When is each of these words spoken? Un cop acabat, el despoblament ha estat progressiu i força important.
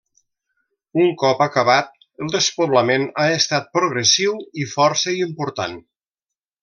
Un 1.01 1.09
cop 1.23 1.43
acabat, 1.45 1.91
el 2.25 2.31
despoblament 2.35 3.05
ha 3.25 3.29
estat 3.35 3.69
progressiu 3.79 4.35
i 4.65 4.69
força 4.73 5.15
important. 5.21 5.79